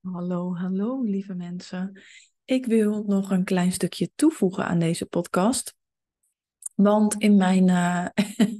Hallo, 0.00 0.56
hallo 0.56 1.02
lieve 1.02 1.34
mensen. 1.34 2.02
Ik 2.44 2.66
wil 2.66 3.04
nog 3.06 3.30
een 3.30 3.44
klein 3.44 3.72
stukje 3.72 4.10
toevoegen 4.14 4.66
aan 4.66 4.78
deze 4.78 5.06
podcast. 5.06 5.74
Want 6.74 7.14
in 7.14 7.36
mijn 7.36 7.68
uh, 7.68 8.06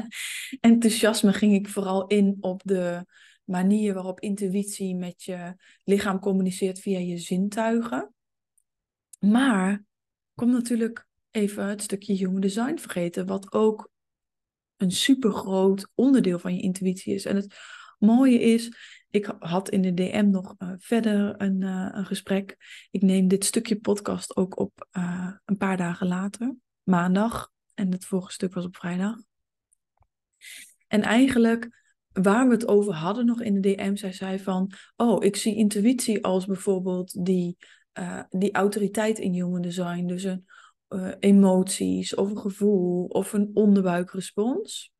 enthousiasme 0.70 1.32
ging 1.32 1.54
ik 1.54 1.68
vooral 1.68 2.06
in 2.06 2.36
op 2.40 2.60
de 2.64 3.06
manier 3.44 3.94
waarop 3.94 4.20
intuïtie 4.20 4.96
met 4.96 5.22
je 5.22 5.54
lichaam 5.84 6.18
communiceert 6.18 6.78
via 6.78 6.98
je 6.98 7.18
zintuigen. 7.18 8.14
Maar 9.18 9.84
kom 10.34 10.50
natuurlijk 10.50 11.06
even 11.30 11.64
het 11.64 11.82
stukje 11.82 12.14
human 12.14 12.40
design 12.40 12.76
vergeten, 12.76 13.26
wat 13.26 13.52
ook 13.52 13.90
een 14.76 14.92
super 14.92 15.32
groot 15.32 15.90
onderdeel 15.94 16.38
van 16.38 16.54
je 16.54 16.62
intuïtie 16.62 17.14
is. 17.14 17.24
En 17.24 17.36
het 17.36 17.54
mooie 17.98 18.40
is, 18.40 18.70
ik 19.12 19.34
had 19.38 19.68
in 19.68 19.82
de 19.82 19.94
DM 19.94 20.30
nog 20.30 20.54
uh, 20.58 20.72
verder 20.78 21.40
een, 21.40 21.60
uh, 21.60 21.88
een, 21.90 22.06
gesprek. 22.06 22.56
Ik 22.90 23.02
neem 23.02 23.28
dit 23.28 23.44
stukje 23.44 23.80
podcast 23.80 24.36
ook 24.36 24.58
op 24.58 24.88
uh, 24.92 25.32
een 25.44 25.56
paar 25.56 25.76
dagen 25.76 26.06
later, 26.06 26.54
maandag. 26.82 27.50
En 27.74 27.92
het 27.92 28.04
vorige 28.04 28.32
stuk 28.32 28.54
was 28.54 28.64
op 28.64 28.76
vrijdag. 28.76 29.16
En 30.88 31.02
eigenlijk, 31.02 31.82
waar 32.12 32.46
we 32.46 32.54
het 32.54 32.66
over 32.66 32.94
hadden 32.94 33.26
nog 33.26 33.42
in 33.42 33.60
de 33.60 33.74
DM, 33.74 34.12
zij 34.12 34.40
van, 34.40 34.72
oh, 34.96 35.24
ik 35.24 35.36
zie 35.36 35.56
intuïtie 35.56 36.24
als 36.24 36.46
bijvoorbeeld 36.46 37.24
die, 37.24 37.56
die 38.28 38.52
autoriteit 38.52 39.18
in 39.18 39.32
human 39.32 39.62
design. 39.62 40.06
Dus 40.06 40.24
een 40.24 40.46
emoties 41.18 42.14
of 42.14 42.30
een 42.30 42.38
gevoel 42.38 43.04
of 43.04 43.32
een 43.32 43.50
onderbuikrespons. 43.54 44.91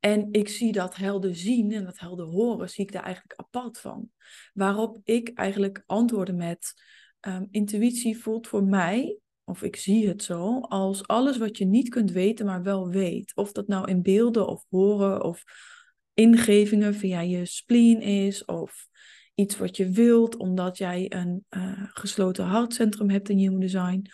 En 0.00 0.28
ik 0.32 0.48
zie 0.48 0.72
dat 0.72 0.96
helder 0.96 1.36
zien 1.36 1.72
en 1.72 1.84
dat 1.84 1.98
helder 1.98 2.26
horen, 2.26 2.70
zie 2.70 2.84
ik 2.84 2.92
daar 2.92 3.02
eigenlijk 3.02 3.40
apart 3.40 3.78
van. 3.78 4.10
Waarop 4.52 5.00
ik 5.04 5.28
eigenlijk 5.34 5.82
antwoordde 5.86 6.32
met, 6.32 6.74
um, 7.20 7.48
intuïtie 7.50 8.18
voelt 8.18 8.48
voor 8.48 8.64
mij, 8.64 9.18
of 9.44 9.62
ik 9.62 9.76
zie 9.76 10.08
het 10.08 10.22
zo, 10.22 10.60
als 10.60 11.06
alles 11.06 11.38
wat 11.38 11.58
je 11.58 11.64
niet 11.64 11.88
kunt 11.88 12.10
weten, 12.10 12.46
maar 12.46 12.62
wel 12.62 12.88
weet. 12.88 13.32
Of 13.34 13.52
dat 13.52 13.68
nou 13.68 13.90
in 13.90 14.02
beelden 14.02 14.48
of 14.48 14.64
horen 14.68 15.24
of 15.24 15.44
ingevingen 16.14 16.94
via 16.94 17.20
je 17.20 17.46
spleen 17.46 18.00
is, 18.00 18.44
of 18.44 18.88
iets 19.34 19.58
wat 19.58 19.76
je 19.76 19.90
wilt, 19.90 20.36
omdat 20.36 20.78
jij 20.78 21.06
een 21.08 21.44
uh, 21.50 21.82
gesloten 21.92 22.44
hartcentrum 22.44 23.10
hebt 23.10 23.28
in 23.28 23.38
Human 23.38 23.60
Design 23.60 24.06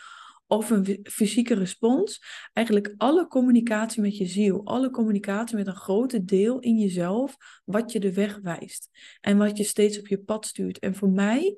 of 0.46 0.70
een 0.70 0.98
fysieke 1.02 1.54
respons. 1.54 2.22
Eigenlijk 2.52 2.94
alle 2.96 3.26
communicatie 3.26 4.02
met 4.02 4.16
je 4.16 4.26
ziel, 4.26 4.64
alle 4.64 4.90
communicatie 4.90 5.56
met 5.56 5.66
een 5.66 5.74
grote 5.74 6.24
deel 6.24 6.58
in 6.58 6.78
jezelf, 6.78 7.36
wat 7.64 7.92
je 7.92 8.00
de 8.00 8.12
weg 8.12 8.38
wijst 8.42 8.90
en 9.20 9.38
wat 9.38 9.56
je 9.56 9.64
steeds 9.64 9.98
op 9.98 10.06
je 10.06 10.18
pad 10.18 10.46
stuurt. 10.46 10.78
En 10.78 10.94
voor 10.94 11.10
mij 11.10 11.56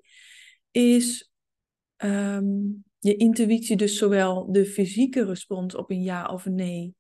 is 0.70 1.30
ehm, 1.96 2.46
je 2.98 3.16
intuïtie 3.16 3.76
dus 3.76 3.98
zowel 3.98 4.52
de 4.52 4.66
fysieke 4.66 5.24
respons 5.24 5.74
op 5.74 5.90
een 5.90 6.02
ja 6.02 6.26
of 6.26 6.44
een 6.46 6.54
nee, 6.54 6.94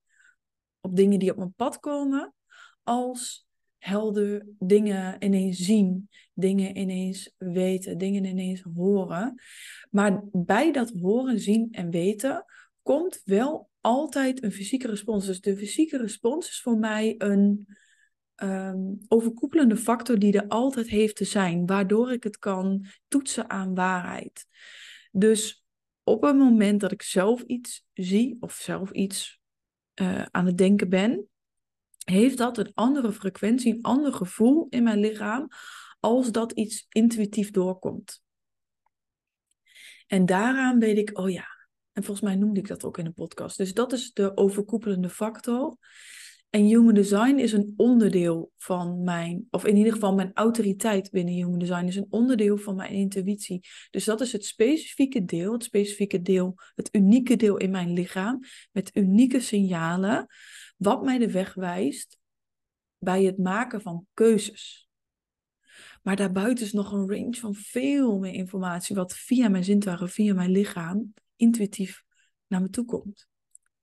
op 0.80 0.96
dingen 0.96 1.18
die 1.18 1.30
op 1.30 1.36
mijn 1.36 1.54
pad 1.54 1.80
komen, 1.80 2.34
als 2.82 3.45
helder 3.86 4.46
dingen 4.58 5.16
ineens 5.24 5.58
zien, 5.58 6.08
dingen 6.34 6.78
ineens 6.78 7.34
weten, 7.38 7.98
dingen 7.98 8.24
ineens 8.24 8.62
horen. 8.74 9.42
Maar 9.90 10.22
bij 10.32 10.72
dat 10.72 10.92
horen, 11.00 11.40
zien 11.40 11.68
en 11.70 11.90
weten 11.90 12.44
komt 12.82 13.20
wel 13.24 13.70
altijd 13.80 14.42
een 14.42 14.52
fysieke 14.52 14.86
respons. 14.86 15.26
Dus 15.26 15.40
de 15.40 15.56
fysieke 15.56 15.96
respons 15.96 16.48
is 16.48 16.60
voor 16.60 16.78
mij 16.78 17.14
een 17.18 17.66
um, 18.36 18.98
overkoepelende 19.08 19.76
factor 19.76 20.18
die 20.18 20.32
er 20.32 20.48
altijd 20.48 20.88
heeft 20.88 21.16
te 21.16 21.24
zijn, 21.24 21.66
waardoor 21.66 22.12
ik 22.12 22.22
het 22.22 22.38
kan 22.38 22.86
toetsen 23.08 23.50
aan 23.50 23.74
waarheid. 23.74 24.46
Dus 25.12 25.64
op 26.02 26.22
het 26.22 26.36
moment 26.36 26.80
dat 26.80 26.92
ik 26.92 27.02
zelf 27.02 27.42
iets 27.42 27.84
zie 27.92 28.36
of 28.40 28.52
zelf 28.52 28.90
iets 28.90 29.40
uh, 29.94 30.22
aan 30.30 30.46
het 30.46 30.58
denken 30.58 30.88
ben, 30.88 31.28
heeft 32.10 32.38
dat 32.38 32.58
een 32.58 32.70
andere 32.74 33.12
frequentie, 33.12 33.74
een 33.74 33.82
ander 33.82 34.12
gevoel 34.12 34.66
in 34.70 34.82
mijn 34.82 34.98
lichaam, 34.98 35.48
als 36.00 36.32
dat 36.32 36.52
iets 36.52 36.86
intuïtief 36.88 37.50
doorkomt. 37.50 38.22
En 40.06 40.26
daaraan 40.26 40.78
weet 40.78 40.98
ik, 40.98 41.18
oh 41.18 41.30
ja, 41.30 41.46
en 41.92 42.04
volgens 42.04 42.26
mij 42.26 42.36
noemde 42.36 42.60
ik 42.60 42.68
dat 42.68 42.84
ook 42.84 42.98
in 42.98 43.06
een 43.06 43.14
podcast. 43.14 43.56
Dus 43.56 43.74
dat 43.74 43.92
is 43.92 44.12
de 44.12 44.36
overkoepelende 44.36 45.10
factor. 45.10 45.76
En 46.50 46.64
human 46.64 46.94
design 46.94 47.38
is 47.38 47.52
een 47.52 47.74
onderdeel 47.76 48.52
van 48.56 49.02
mijn, 49.02 49.46
of 49.50 49.64
in 49.64 49.76
ieder 49.76 49.92
geval 49.92 50.14
mijn 50.14 50.30
autoriteit 50.34 51.10
binnen 51.10 51.34
human 51.34 51.58
design 51.58 51.86
is 51.86 51.96
een 51.96 52.06
onderdeel 52.10 52.56
van 52.56 52.74
mijn 52.74 52.92
intuïtie. 52.92 53.66
Dus 53.90 54.04
dat 54.04 54.20
is 54.20 54.32
het 54.32 54.44
specifieke 54.44 55.24
deel, 55.24 55.52
het 55.52 55.64
specifieke 55.64 56.22
deel, 56.22 56.54
het 56.74 56.88
unieke 56.92 57.36
deel 57.36 57.56
in 57.56 57.70
mijn 57.70 57.92
lichaam, 57.92 58.40
met 58.72 58.96
unieke 58.96 59.40
signalen, 59.40 60.26
wat 60.76 61.04
mij 61.04 61.18
de 61.18 61.30
weg 61.30 61.54
wijst 61.54 62.18
bij 62.98 63.24
het 63.24 63.38
maken 63.38 63.80
van 63.80 64.06
keuzes. 64.14 64.88
Maar 66.02 66.16
daarbuiten 66.16 66.64
is 66.64 66.72
nog 66.72 66.92
een 66.92 67.10
range 67.10 67.34
van 67.34 67.54
veel 67.54 68.18
meer 68.18 68.32
informatie, 68.32 68.96
wat 68.96 69.12
via 69.12 69.48
mijn 69.48 69.64
zintuigen, 69.64 70.08
via 70.08 70.34
mijn 70.34 70.50
lichaam, 70.50 71.14
intuïtief 71.36 72.02
naar 72.46 72.62
me 72.62 72.70
toe 72.70 72.84
komt. 72.84 73.28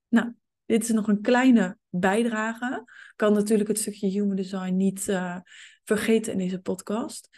Nou, 0.07 0.33
dit 0.65 0.83
is 0.83 0.89
nog 0.89 1.07
een 1.07 1.21
kleine 1.21 1.77
bijdrage. 1.99 2.81
Ik 2.85 3.13
kan 3.15 3.33
natuurlijk 3.33 3.69
het 3.69 3.79
stukje 3.79 4.07
human 4.07 4.35
design 4.35 4.75
niet 4.75 5.07
uh, 5.07 5.39
vergeten 5.83 6.31
in 6.31 6.37
deze 6.37 6.59
podcast. 6.59 7.29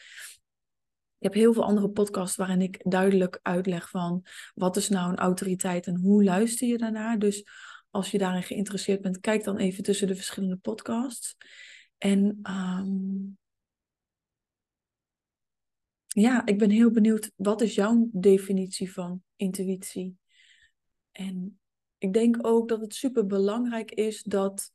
Ik 1.18 1.32
heb 1.32 1.34
heel 1.34 1.54
veel 1.54 1.64
andere 1.64 1.90
podcasts 1.90 2.36
waarin 2.36 2.62
ik 2.62 2.80
duidelijk 2.84 3.40
uitleg 3.42 3.90
van 3.90 4.26
wat 4.54 4.78
is 4.78 4.90
nou 4.90 5.12
een 5.12 5.18
autoriteit 5.18 5.88
en 5.88 5.96
hoe 5.96 6.24
luister 6.24 6.68
je 6.68 6.78
daarnaar. 6.78 7.20
Dus 7.20 7.44
als 7.90 8.12
je 8.12 8.18
daarin 8.18 8.44
geïnteresseerd 8.44 9.02
bent, 9.02 9.20
kijk 9.20 9.44
dan 9.44 9.58
even 9.58 9.84
tussen 9.84 10.08
de 10.08 10.16
verschillende 10.16 10.58
podcasts. 10.58 11.38
En 11.98 12.40
um, 12.44 13.38
ja, 16.08 16.46
ik 16.46 16.58
ben 16.58 16.70
heel 16.70 16.92
benieuwd, 16.92 17.32
wat 17.36 17.62
is 17.62 17.76
jouw 17.76 18.10
definitie 18.12 18.94
van 18.94 19.24
intuïtie? 19.36 20.18
En 21.12 21.60
ik 22.06 22.14
denk 22.14 22.38
ook 22.42 22.70
dat 22.70 22.82
het 22.82 22.96
super 22.96 23.26
belangrijk 23.26 23.92
is 23.92 24.24
dat 24.24 24.72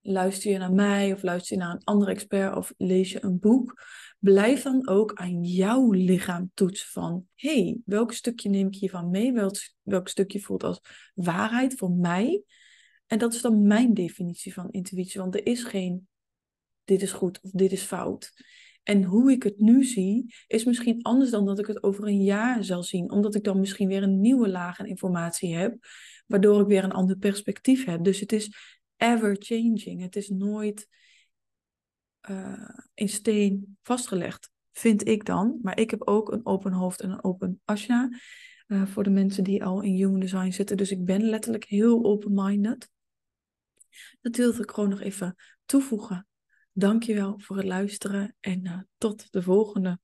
luister 0.00 0.50
je 0.50 0.58
naar 0.58 0.72
mij 0.72 1.12
of 1.12 1.22
luister 1.22 1.56
je 1.56 1.62
naar 1.62 1.74
een 1.74 1.84
andere 1.84 2.10
expert 2.10 2.56
of 2.56 2.72
lees 2.76 3.12
je 3.12 3.24
een 3.24 3.38
boek, 3.38 3.82
blijf 4.18 4.62
dan 4.62 4.88
ook 4.88 5.14
aan 5.14 5.42
jouw 5.42 5.90
lichaam 5.90 6.50
toetsen 6.54 6.88
van, 6.88 7.26
hey, 7.34 7.78
welk 7.84 8.12
stukje 8.12 8.48
neem 8.48 8.66
ik 8.66 8.74
hiervan 8.74 9.10
mee? 9.10 9.32
Welk, 9.32 9.56
welk 9.82 10.08
stukje 10.08 10.40
voelt 10.40 10.64
als 10.64 10.80
waarheid 11.14 11.74
voor 11.74 11.90
mij? 11.90 12.42
En 13.06 13.18
dat 13.18 13.34
is 13.34 13.40
dan 13.40 13.66
mijn 13.66 13.94
definitie 13.94 14.52
van 14.52 14.70
intuïtie, 14.70 15.20
want 15.20 15.34
er 15.34 15.46
is 15.46 15.64
geen 15.64 16.08
dit 16.84 17.02
is 17.02 17.12
goed 17.12 17.40
of 17.42 17.50
dit 17.50 17.72
is 17.72 17.82
fout. 17.82 18.32
En 18.82 19.02
hoe 19.02 19.30
ik 19.30 19.42
het 19.42 19.58
nu 19.58 19.84
zie, 19.84 20.34
is 20.46 20.64
misschien 20.64 21.02
anders 21.02 21.30
dan 21.30 21.46
dat 21.46 21.58
ik 21.58 21.66
het 21.66 21.82
over 21.82 22.06
een 22.06 22.22
jaar 22.22 22.64
zal 22.64 22.82
zien. 22.82 23.10
Omdat 23.10 23.34
ik 23.34 23.44
dan 23.44 23.60
misschien 23.60 23.88
weer 23.88 24.02
een 24.02 24.20
nieuwe 24.20 24.48
laag 24.48 24.80
aan 24.80 24.86
informatie 24.86 25.56
heb, 25.56 25.76
waardoor 26.26 26.60
ik 26.60 26.66
weer 26.66 26.84
een 26.84 26.92
ander 26.92 27.16
perspectief 27.16 27.84
heb. 27.84 28.04
Dus 28.04 28.20
het 28.20 28.32
is 28.32 28.56
ever 28.96 29.36
changing. 29.38 30.00
Het 30.00 30.16
is 30.16 30.28
nooit 30.28 30.88
uh, 32.30 32.68
in 32.94 33.08
steen 33.08 33.78
vastgelegd, 33.82 34.50
vind 34.72 35.08
ik 35.08 35.24
dan. 35.24 35.58
Maar 35.62 35.78
ik 35.78 35.90
heb 35.90 36.06
ook 36.08 36.32
een 36.32 36.46
open 36.46 36.72
hoofd 36.72 37.00
en 37.00 37.10
een 37.10 37.24
open 37.24 37.60
asja. 37.64 38.08
Uh, 38.66 38.86
voor 38.86 39.04
de 39.04 39.10
mensen 39.10 39.44
die 39.44 39.64
al 39.64 39.80
in 39.80 39.94
human 39.94 40.20
design 40.20 40.50
zitten. 40.50 40.76
Dus 40.76 40.90
ik 40.90 41.04
ben 41.04 41.22
letterlijk 41.22 41.64
heel 41.64 42.04
open-minded. 42.04 42.90
Dat 44.20 44.36
wilde 44.36 44.62
ik 44.62 44.70
gewoon 44.70 44.88
nog 44.88 45.00
even 45.00 45.34
toevoegen. 45.64 46.26
Dankjewel 46.72 47.40
voor 47.40 47.56
het 47.56 47.64
luisteren 47.64 48.36
en 48.40 48.64
uh, 48.64 48.78
tot 48.98 49.32
de 49.32 49.42
volgende. 49.42 49.98